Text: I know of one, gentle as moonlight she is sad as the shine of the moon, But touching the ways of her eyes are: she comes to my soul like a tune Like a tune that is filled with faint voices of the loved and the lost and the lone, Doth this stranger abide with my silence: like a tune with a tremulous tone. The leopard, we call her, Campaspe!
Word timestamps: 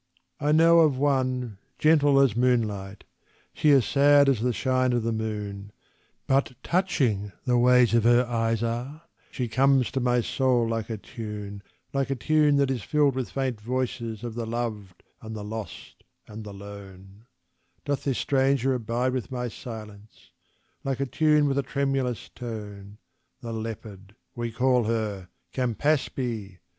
I 0.39 0.51
know 0.51 0.79
of 0.79 0.97
one, 0.97 1.59
gentle 1.77 2.19
as 2.21 2.35
moonlight 2.35 3.03
she 3.53 3.69
is 3.69 3.85
sad 3.85 4.27
as 4.29 4.39
the 4.41 4.51
shine 4.51 4.93
of 4.93 5.03
the 5.03 5.11
moon, 5.11 5.71
But 6.25 6.53
touching 6.63 7.33
the 7.45 7.59
ways 7.59 7.93
of 7.93 8.03
her 8.05 8.25
eyes 8.25 8.63
are: 8.63 9.03
she 9.29 9.47
comes 9.47 9.91
to 9.91 9.99
my 9.99 10.21
soul 10.21 10.67
like 10.67 10.89
a 10.89 10.97
tune 10.97 11.61
Like 11.93 12.09
a 12.09 12.15
tune 12.15 12.55
that 12.55 12.71
is 12.71 12.81
filled 12.81 13.13
with 13.13 13.29
faint 13.29 13.61
voices 13.61 14.23
of 14.23 14.33
the 14.33 14.47
loved 14.47 15.03
and 15.21 15.35
the 15.35 15.43
lost 15.43 16.03
and 16.27 16.43
the 16.43 16.51
lone, 16.55 17.27
Doth 17.85 18.03
this 18.03 18.17
stranger 18.17 18.73
abide 18.73 19.13
with 19.13 19.29
my 19.31 19.49
silence: 19.49 20.31
like 20.83 20.99
a 20.99 21.05
tune 21.05 21.47
with 21.47 21.59
a 21.59 21.61
tremulous 21.61 22.27
tone. 22.29 22.97
The 23.41 23.53
leopard, 23.53 24.15
we 24.33 24.51
call 24.51 24.85
her, 24.85 25.29
Campaspe! 25.53 26.57